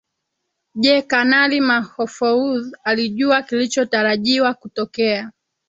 Je 0.75 1.01
Kanali 1.01 1.61
Mahfoudh 1.61 2.65
alijua 2.83 3.41
kilichotarajiwa 3.41 4.53
kutokea 4.53 5.31